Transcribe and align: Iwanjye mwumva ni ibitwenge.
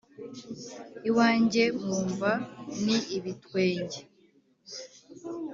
Iwanjye 1.09 1.63
mwumva 1.79 2.31
ni 2.83 2.97
ibitwenge. 3.17 3.99